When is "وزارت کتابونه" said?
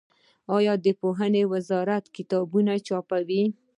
1.53-2.73